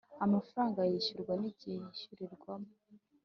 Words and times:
amafaranga 0.25 0.79
yishyurwa 0.91 1.33
n 1.41 1.43
igihe 1.51 1.75
yishyurirwamo 1.83 2.69